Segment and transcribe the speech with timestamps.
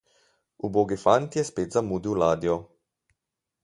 [0.69, 2.61] Ubogi fant je spet zamudil ladjo.